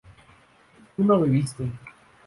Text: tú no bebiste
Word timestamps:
tú 0.95 1.03
no 1.03 1.19
bebiste 1.21 1.69